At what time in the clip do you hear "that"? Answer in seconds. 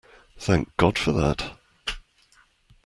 1.11-1.59